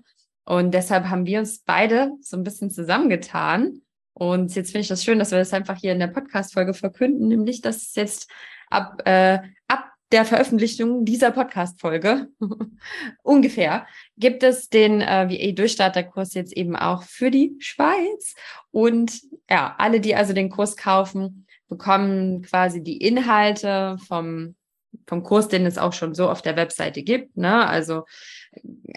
[0.47, 3.81] Und deshalb haben wir uns beide so ein bisschen zusammengetan
[4.13, 7.27] und jetzt finde ich das schön, dass wir das einfach hier in der Podcast-Folge verkünden,
[7.27, 8.31] nämlich, dass es jetzt
[8.69, 12.29] ab, äh, ab der Veröffentlichung dieser Podcast-Folge
[13.23, 13.85] ungefähr
[14.17, 18.33] gibt es den äh, VA-Durchstarterkurs jetzt eben auch für die Schweiz.
[18.71, 24.55] Und ja, alle, die also den Kurs kaufen, bekommen quasi die Inhalte vom,
[25.05, 27.37] vom Kurs, den es auch schon so auf der Webseite gibt.
[27.37, 27.67] Ne?
[27.67, 28.03] Also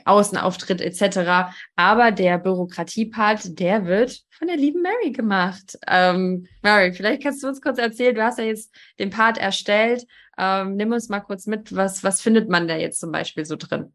[0.05, 1.53] Außenauftritt etc.
[1.77, 5.79] Aber der Bürokratiepart, der wird von der lieben Mary gemacht.
[5.87, 10.07] Ähm, Mary, vielleicht kannst du uns kurz erzählen, du hast ja jetzt den Part erstellt.
[10.39, 13.57] Ähm, nimm uns mal kurz mit, was, was findet man da jetzt zum Beispiel so
[13.57, 13.93] drin?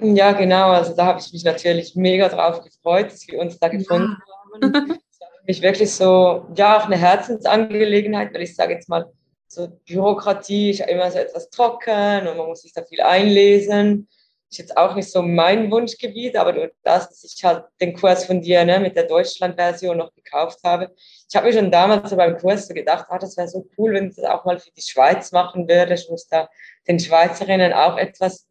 [0.00, 0.70] Ja, genau.
[0.70, 4.16] Also da habe ich mich natürlich mega drauf gefreut, dass wir uns da gefunden
[4.60, 4.72] ja.
[4.72, 4.98] haben.
[5.12, 9.06] Das war für mich wirklich so, ja, auch eine Herzensangelegenheit, weil ich sage jetzt mal,
[9.52, 14.08] so Bürokratie ist immer so etwas trocken und man muss sich da viel einlesen
[14.52, 18.26] ist jetzt auch nicht so mein Wunschgebiet, aber durch das, dass ich halt den Kurs
[18.26, 22.16] von dir ne, mit der Deutschland-Version noch gekauft habe, ich habe mir schon damals so
[22.16, 24.70] beim Kurs so gedacht, ah, das wäre so cool, wenn ich das auch mal für
[24.70, 25.94] die Schweiz machen würde.
[25.94, 26.50] Ich muss da
[26.86, 28.46] den Schweizerinnen auch etwas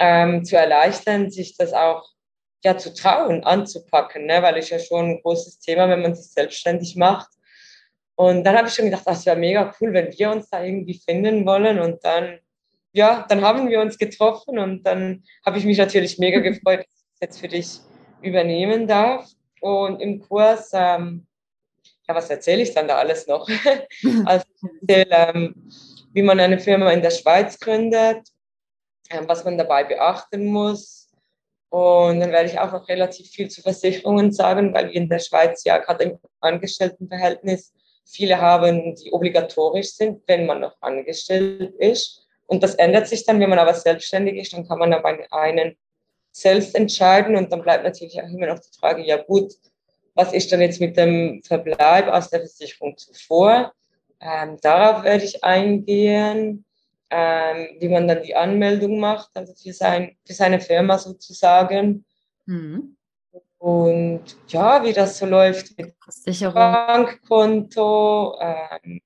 [0.00, 2.08] ähm, zu erleichtern, sich das auch
[2.64, 4.42] ja zu trauen, anzupacken, ne?
[4.42, 7.28] weil ich ja schon ein großes Thema, wenn man sich selbstständig macht.
[8.18, 11.00] Und dann habe ich schon gedacht, das wäre mega cool, wenn wir uns da irgendwie
[11.04, 12.40] finden wollen und dann
[12.92, 16.86] ja, dann haben wir uns getroffen und dann habe ich mich natürlich mega gefreut, dass
[16.86, 17.80] ich das jetzt für dich
[18.22, 19.30] übernehmen darf.
[19.60, 21.26] Und im Kurs, ähm,
[22.08, 23.48] ja, was erzähle ich dann da alles noch?
[24.24, 25.70] also ich erzähle, ähm,
[26.12, 28.28] wie man eine Firma in der Schweiz gründet,
[29.10, 31.08] ähm, was man dabei beachten muss.
[31.70, 35.18] Und dann werde ich auch noch relativ viel zu Versicherungen sagen, weil wir in der
[35.18, 37.74] Schweiz ja gerade im Angestelltenverhältnis
[38.08, 42.26] viele haben, die obligatorisch sind, wenn man noch angestellt ist.
[42.46, 45.76] Und das ändert sich dann, wenn man aber selbstständig ist, dann kann man aber einen
[46.32, 49.52] selbst entscheiden und dann bleibt natürlich auch immer noch die Frage, ja gut,
[50.14, 53.72] was ist dann jetzt mit dem Verbleib aus der Versicherung zuvor?
[54.20, 56.64] Ähm, darauf werde ich eingehen,
[57.10, 62.04] ähm, wie man dann die Anmeldung macht, also für, sein, für seine Firma sozusagen.
[62.46, 62.97] Mhm.
[63.58, 66.54] Und ja, wie das so läuft mit Sicherung.
[66.54, 69.00] Bankkonto, ähm,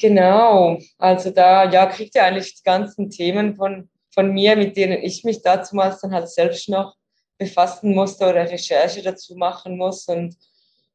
[0.00, 5.02] Genau, also da ja, kriegt ihr eigentlich die ganzen Themen von, von mir, mit denen
[5.02, 6.96] ich mich damals dann halt selbst noch
[7.36, 10.08] befassen musste oder Recherche dazu machen muss.
[10.08, 10.36] Und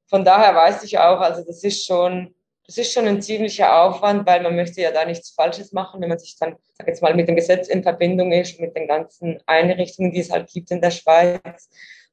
[0.07, 2.33] von daher weiß ich auch, also das ist schon,
[2.65, 6.09] das ist schon ein ziemlicher Aufwand, weil man möchte ja da nichts Falsches machen, wenn
[6.09, 9.37] man sich dann, sag jetzt mal, mit dem Gesetz in Verbindung ist, mit den ganzen
[9.45, 11.69] Einrichtungen, die es halt gibt in der Schweiz.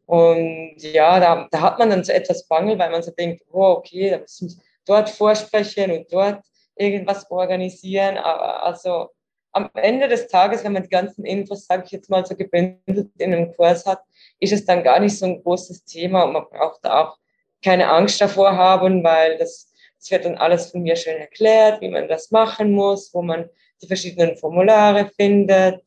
[0.06, 3.76] Und ja, da, da hat man dann so etwas Bangel, weil man so denkt, oh,
[3.78, 6.42] okay, da muss ich dort vorsprechen und dort
[6.76, 8.18] irgendwas organisieren.
[8.18, 9.10] Aber also
[9.52, 13.10] am Ende des Tages, wenn man die ganzen Infos, sage ich jetzt mal, so gebündelt
[13.18, 14.02] in einem Kurs hat,
[14.40, 17.18] ist es dann gar nicht so ein großes Thema und man braucht da auch
[17.62, 21.90] keine Angst davor haben, weil das, das wird dann alles von mir schön erklärt, wie
[21.90, 23.48] man das machen muss, wo man
[23.80, 25.82] die verschiedenen Formulare findet.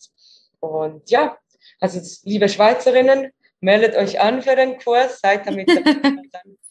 [0.60, 1.38] Und ja,
[1.80, 5.70] also liebe Schweizerinnen, meldet euch an für den Kurs, seid damit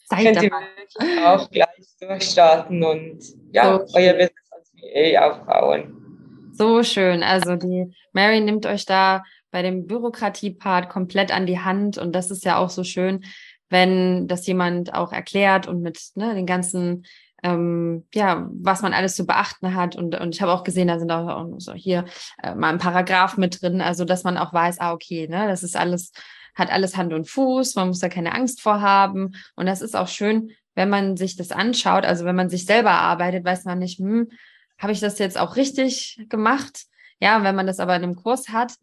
[0.07, 1.67] Seid könnt ihr auch gleich
[1.99, 3.19] durchstarten und
[3.51, 6.51] ja, so euer Business als VA aufbauen.
[6.53, 7.23] So schön.
[7.23, 12.29] Also die Mary nimmt euch da bei dem Bürokratie-Part komplett an die Hand und das
[12.29, 13.25] ist ja auch so schön,
[13.69, 17.05] wenn das jemand auch erklärt und mit ne, den ganzen
[17.43, 19.95] ähm, ja, was man alles zu beachten hat.
[19.95, 22.05] Und, und ich habe auch gesehen, da sind auch, so hier
[22.41, 25.61] äh, mal ein Paragraph mit drin, also dass man auch weiß, ah, okay, ne, das
[25.61, 26.11] ist alles,
[26.55, 29.33] hat alles Hand und Fuß, man muss da keine Angst vor haben.
[29.55, 32.91] Und das ist auch schön, wenn man sich das anschaut, also wenn man sich selber
[32.91, 34.29] arbeitet, weiß man nicht, hm,
[34.77, 36.85] habe ich das jetzt auch richtig gemacht?
[37.19, 38.73] Ja, wenn man das aber in einem Kurs hat,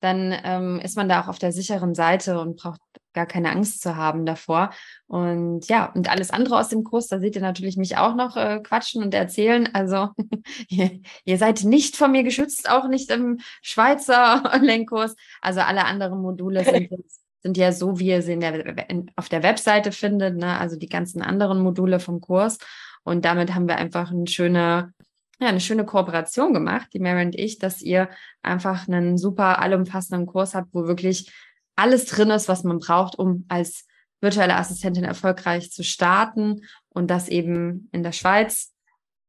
[0.00, 2.80] dann ähm, ist man da auch auf der sicheren Seite und braucht
[3.12, 4.70] gar keine Angst zu haben davor.
[5.06, 8.36] Und ja, und alles andere aus dem Kurs, da seht ihr natürlich mich auch noch
[8.36, 9.68] äh, quatschen und erzählen.
[9.72, 10.10] Also
[10.68, 15.16] ihr, ihr seid nicht von mir geschützt, auch nicht im Schweizer Online-Kurs.
[15.40, 16.90] Also alle anderen Module sind,
[17.42, 20.58] sind ja so, wie ihr sie in der, in, auf der Webseite findet, ne?
[20.58, 22.58] also die ganzen anderen Module vom Kurs.
[23.02, 24.92] Und damit haben wir einfach eine schöne
[25.40, 28.10] ja, eine schöne Kooperation gemacht, die Mary und ich, dass ihr
[28.42, 31.32] einfach einen super allumfassenden Kurs habt, wo wirklich
[31.76, 33.86] alles drin ist, was man braucht, um als
[34.20, 38.72] virtuelle Assistentin erfolgreich zu starten und das eben in der Schweiz,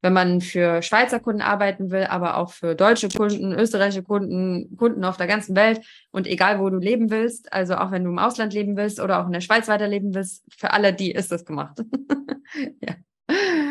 [0.01, 5.06] wenn man für Schweizer Kunden arbeiten will, aber auch für deutsche Kunden, österreichische Kunden, Kunden
[5.06, 8.19] auf der ganzen Welt und egal wo du leben willst, also auch wenn du im
[8.19, 11.45] Ausland leben willst oder auch in der Schweiz weiterleben willst, für alle die ist das
[11.45, 11.77] gemacht.
[12.82, 12.95] ja.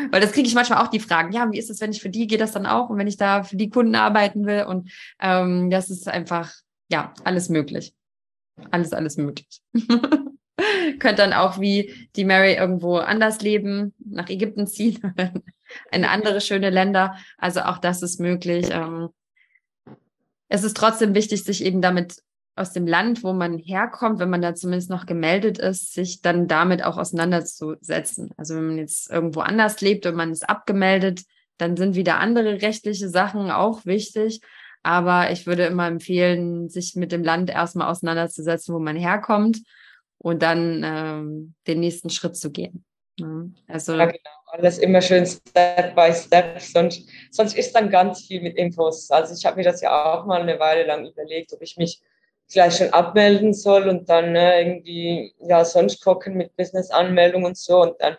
[0.09, 2.09] Weil das kriege ich manchmal auch die Fragen, ja, wie ist es, wenn ich für
[2.09, 2.89] die, geht das dann auch?
[2.89, 4.63] Und wenn ich da für die Kunden arbeiten will?
[4.63, 6.51] Und ähm, das ist einfach,
[6.89, 7.93] ja, alles möglich.
[8.69, 9.61] Alles, alles möglich.
[10.99, 14.99] Könnt dann auch wie die Mary irgendwo anders leben, nach Ägypten ziehen,
[15.91, 17.15] in andere schöne Länder.
[17.37, 18.69] Also auch das ist möglich.
[18.71, 19.09] Ähm,
[20.49, 22.21] es ist trotzdem wichtig, sich eben damit
[22.55, 26.47] aus dem Land, wo man herkommt, wenn man da zumindest noch gemeldet ist, sich dann
[26.47, 28.31] damit auch auseinanderzusetzen.
[28.37, 31.23] Also wenn man jetzt irgendwo anders lebt und man ist abgemeldet,
[31.57, 34.41] dann sind wieder andere rechtliche Sachen auch wichtig.
[34.83, 39.59] Aber ich würde immer empfehlen, sich mit dem Land erstmal auseinanderzusetzen, wo man herkommt
[40.17, 42.83] und dann ähm, den nächsten Schritt zu gehen.
[43.67, 44.29] Also ja, genau.
[44.53, 49.09] Alles immer schön Step by Step, sonst, sonst ist dann ganz viel mit Infos.
[49.09, 52.01] Also ich habe mir das ja auch mal eine Weile lang überlegt, ob ich mich
[52.51, 57.81] gleich schon abmelden soll und dann ne, irgendwie ja sonst gucken mit Business-Anmeldung und so
[57.81, 58.17] und dann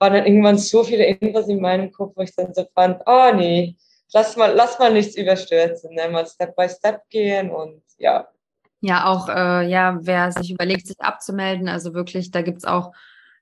[0.00, 3.30] waren dann irgendwann so viele Infos in meinem Kopf, wo ich dann so fand, oh
[3.34, 3.76] nee,
[4.12, 6.08] lass mal, lass mal nichts überstürzen, ne?
[6.08, 8.28] mal Step by Step gehen und ja.
[8.80, 12.92] Ja, auch äh, ja, wer sich überlegt, sich abzumelden, also wirklich, da gibt's auch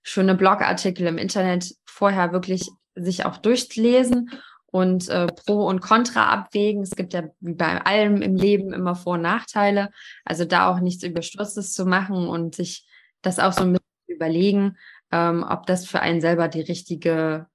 [0.02, 4.30] schöne Blogartikel im Internet, vorher wirklich sich auch durchlesen
[4.66, 6.82] und äh, Pro und Contra abwägen.
[6.82, 9.90] Es gibt ja wie bei allem im Leben immer Vor- und Nachteile.
[10.24, 12.86] Also da auch nichts Überstürztes zu machen und sich
[13.22, 14.76] das auch so ein bisschen überlegen,
[15.12, 17.46] ähm, ob das für einen selber die richtige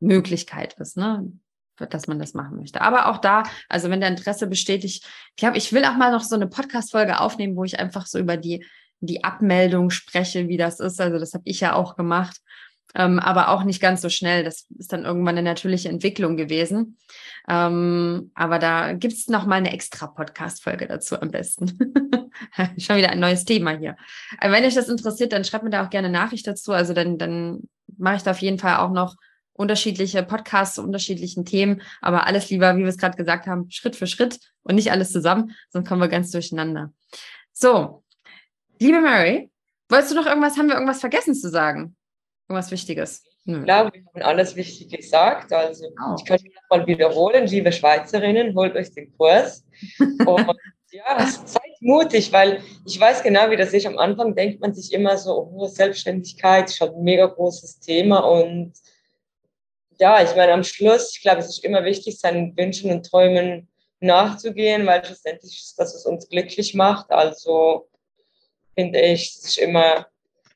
[0.00, 1.30] Möglichkeit ist, ne?
[1.86, 2.80] Dass man das machen möchte.
[2.80, 5.02] Aber auch da, also wenn der Interesse besteht, ich
[5.36, 8.36] glaube, ich will auch mal noch so eine Podcast-Folge aufnehmen, wo ich einfach so über
[8.36, 8.64] die,
[9.00, 11.00] die Abmeldung spreche, wie das ist.
[11.00, 12.38] Also das habe ich ja auch gemacht
[12.94, 14.44] ähm, aber auch nicht ganz so schnell.
[14.44, 16.98] Das ist dann irgendwann eine natürliche Entwicklung gewesen.
[17.48, 21.78] Ähm, aber da gibt es nochmal eine extra Podcast-Folge dazu am besten.
[22.78, 23.96] Schon wieder ein neues Thema hier.
[24.38, 26.72] Aber wenn euch das interessiert, dann schreibt mir da auch gerne Nachricht dazu.
[26.72, 27.62] Also dann, dann
[27.96, 29.16] mache ich da auf jeden Fall auch noch
[29.54, 33.96] unterschiedliche Podcasts zu unterschiedlichen Themen, aber alles lieber, wie wir es gerade gesagt haben, Schritt
[33.96, 36.92] für Schritt und nicht alles zusammen, sonst kommen wir ganz durcheinander.
[37.52, 38.02] So,
[38.78, 39.50] liebe Mary,
[39.88, 41.96] wolltest du noch irgendwas, haben wir irgendwas vergessen zu sagen?
[42.48, 43.22] Irgendwas Wichtiges?
[43.44, 43.58] Nö.
[43.58, 45.52] Ich glaube, wir haben alles Wichtige gesagt.
[45.52, 46.16] Also oh.
[46.18, 49.64] ich kann es mal wiederholen, liebe Schweizerinnen, holt euch den Kurs.
[49.98, 50.56] Und
[50.92, 53.86] ja, seid mutig, weil ich weiß genau, wie das ist.
[53.86, 58.18] Am Anfang denkt man sich immer so, oh, Selbstständigkeit ist schon ein mega großes Thema.
[58.18, 58.72] Und
[60.02, 63.68] ja, ich meine, am Schluss, ich glaube, es ist immer wichtig, seinen Wünschen und Träumen
[64.00, 67.10] nachzugehen, weil schlussendlich ist das, was uns glücklich macht.
[67.10, 67.88] Also
[68.74, 70.06] finde ich, es ist immer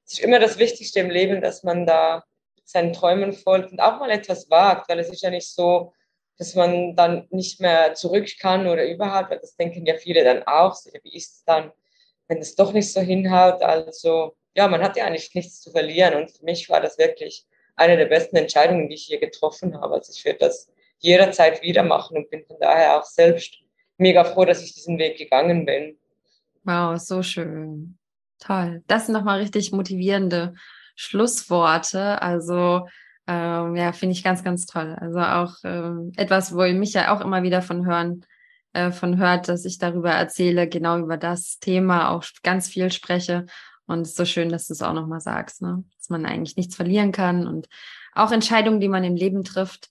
[0.07, 2.25] es ist immer das Wichtigste im Leben, dass man da
[2.65, 5.93] seinen Träumen folgt und auch mal etwas wagt, weil es ist ja nicht so,
[6.39, 10.43] dass man dann nicht mehr zurück kann oder überhaupt, weil das denken ja viele dann
[10.45, 11.73] auch, wie ist es dann,
[12.29, 16.15] wenn es doch nicht so hinhaut, also ja, man hat ja eigentlich nichts zu verlieren
[16.15, 19.95] und für mich war das wirklich eine der besten Entscheidungen, die ich hier getroffen habe.
[19.95, 23.59] Also ich würde das jederzeit wieder machen und bin von daher auch selbst
[23.99, 25.99] mega froh, dass ich diesen Weg gegangen bin.
[26.65, 27.99] Wow, so schön.
[28.39, 28.83] Toll.
[28.87, 30.55] Das sind nochmal richtig motivierende
[30.95, 32.21] Schlussworte.
[32.21, 32.89] Also
[33.27, 34.97] ähm, ja, finde ich ganz, ganz toll.
[35.01, 38.25] Also auch ähm, etwas, wo ihr mich ja auch immer wieder von hören,
[38.73, 43.47] äh, von hört, dass ich darüber erzähle, genau über das Thema auch ganz viel spreche.
[43.87, 45.85] Und es ist so schön, dass du es auch nochmal sagst, ne?
[45.99, 47.69] dass man eigentlich nichts verlieren kann und
[48.13, 49.91] auch Entscheidungen, die man im Leben trifft.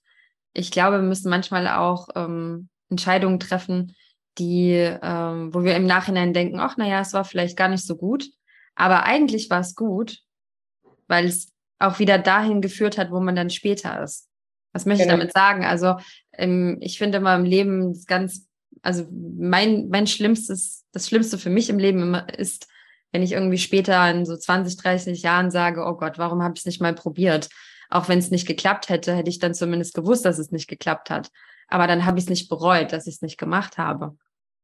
[0.52, 3.94] Ich glaube, wir müssen manchmal auch ähm, Entscheidungen treffen,
[4.38, 7.96] die, ähm, wo wir im Nachhinein denken, ach naja, es war vielleicht gar nicht so
[7.96, 8.28] gut,
[8.74, 10.18] aber eigentlich war es gut,
[11.08, 14.28] weil es auch wieder dahin geführt hat, wo man dann später ist.
[14.72, 15.14] Was möchte genau.
[15.14, 15.64] ich damit sagen?
[15.64, 15.96] Also
[16.32, 18.46] ähm, ich finde immer im Leben ganz,
[18.82, 22.68] also mein, mein Schlimmstes, das Schlimmste für mich im Leben immer ist,
[23.12, 26.60] wenn ich irgendwie später in so 20, 30 Jahren sage, oh Gott, warum habe ich
[26.60, 27.48] es nicht mal probiert?
[27.88, 31.10] Auch wenn es nicht geklappt hätte, hätte ich dann zumindest gewusst, dass es nicht geklappt
[31.10, 31.30] hat.
[31.68, 34.16] Aber dann habe ich es nicht bereut, dass ich es nicht gemacht habe.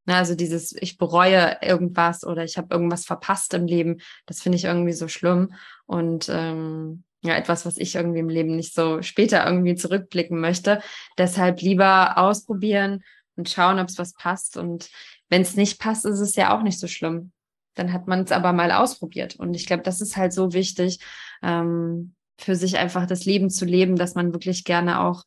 [0.07, 4.65] Also dieses, ich bereue irgendwas oder ich habe irgendwas verpasst im Leben, das finde ich
[4.65, 5.55] irgendwie so schlimm.
[5.87, 10.83] Und ähm, ja, etwas, was ich irgendwie im Leben nicht so später irgendwie zurückblicken möchte.
[11.19, 13.05] Deshalb lieber ausprobieren
[13.37, 14.57] und schauen, ob es was passt.
[14.57, 14.91] Und
[15.29, 17.31] wenn es nicht passt, ist es ja auch nicht so schlimm.
[17.75, 19.37] Dann hat man es aber mal ausprobiert.
[19.37, 20.99] Und ich glaube, das ist halt so wichtig,
[21.43, 25.25] ähm, für sich einfach das Leben zu leben, dass man wirklich gerne auch,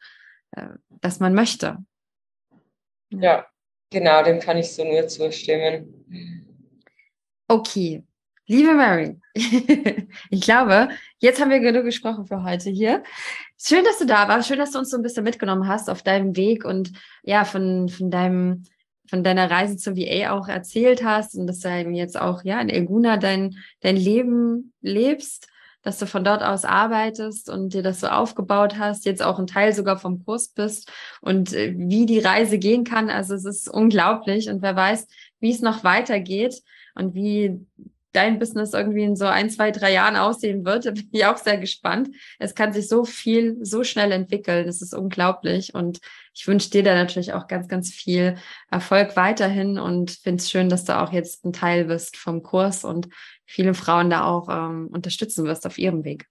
[0.52, 0.68] äh,
[1.02, 1.78] dass man möchte.
[3.10, 3.46] Ja,
[3.90, 6.46] genau, dem kann ich so nur zustimmen.
[7.48, 8.04] Okay,
[8.48, 9.20] liebe Mary,
[10.30, 13.04] ich glaube, jetzt haben wir genug gesprochen für heute hier.
[13.58, 16.02] Schön, dass du da warst, schön, dass du uns so ein bisschen mitgenommen hast auf
[16.04, 16.92] deinem Weg und
[17.24, 18.64] ja, von, von deinem
[19.10, 22.60] von deiner Reise zur VA auch erzählt hast und dass du eben jetzt auch ja
[22.60, 25.48] in Elguna dein, dein Leben lebst
[25.86, 29.46] dass du von dort aus arbeitest und dir das so aufgebaut hast, jetzt auch ein
[29.46, 30.92] Teil sogar vom Kurs bist
[31.22, 33.12] und äh, wie die Reise gehen kann.
[33.12, 35.08] Also es ist unglaublich und wer weiß,
[35.40, 36.60] wie es noch weitergeht
[36.96, 37.64] und wie
[38.16, 40.86] dein Business irgendwie in so ein, zwei, drei Jahren aussehen wird.
[40.86, 42.10] Da bin ich auch sehr gespannt.
[42.40, 44.66] Es kann sich so viel, so schnell entwickeln.
[44.66, 45.74] Das ist unglaublich.
[45.74, 46.00] Und
[46.34, 48.36] ich wünsche dir da natürlich auch ganz, ganz viel
[48.70, 52.84] Erfolg weiterhin und finde es schön, dass du auch jetzt ein Teil bist vom Kurs
[52.84, 53.10] und
[53.46, 56.28] viele Frauen da auch ähm, unterstützen wirst auf ihrem Weg.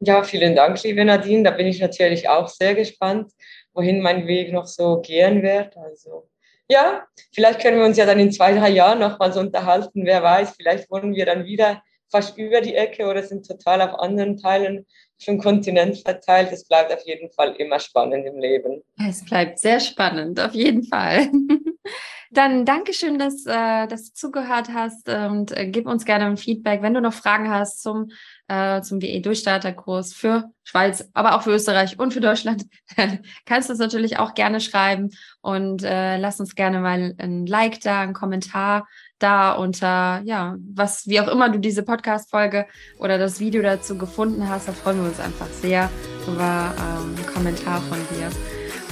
[0.00, 1.42] Ja, vielen Dank, liebe Nadine.
[1.42, 3.32] Da bin ich natürlich auch sehr gespannt,
[3.74, 5.76] wohin mein Weg noch so gehen wird.
[5.76, 6.29] Also
[6.70, 10.06] ja, vielleicht können wir uns ja dann in zwei, drei Jahren nochmals unterhalten.
[10.06, 13.98] Wer weiß, vielleicht wohnen wir dann wieder fast über die Ecke oder sind total auf
[13.98, 14.86] anderen Teilen
[15.22, 16.50] vom Kontinent verteilt.
[16.52, 18.82] Es bleibt auf jeden Fall immer spannend im Leben.
[19.06, 21.28] Es bleibt sehr spannend, auf jeden Fall.
[22.32, 26.80] Dann Dankeschön, dass, äh, dass du zugehört hast und äh, gib uns gerne ein Feedback.
[26.80, 28.12] Wenn du noch Fragen hast zum,
[28.50, 32.64] äh, zum WE-Durchstarterkurs für Schweiz, aber auch für Österreich und für Deutschland,
[32.96, 35.10] dann kannst du es natürlich auch gerne schreiben
[35.40, 38.88] und äh, lass uns gerne mal ein Like da, einen Kommentar
[39.20, 42.66] da unter, ja, was, wie auch immer du diese Podcast-Folge
[42.98, 44.66] oder das Video dazu gefunden hast.
[44.66, 45.88] Da freuen wir uns einfach sehr
[46.26, 48.30] über ähm, einen Kommentar von dir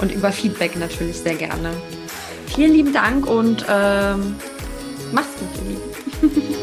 [0.01, 1.73] und über Feedback natürlich sehr gerne.
[2.47, 4.37] Vielen lieben Dank und ähm,
[5.13, 6.55] mach's gut, ihr Lieben.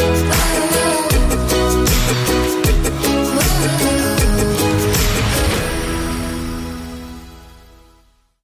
[0.00, 0.39] Stop.